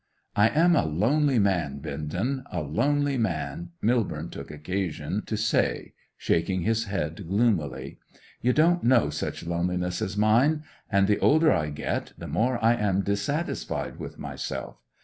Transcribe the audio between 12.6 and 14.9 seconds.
I am dissatisfied with myself.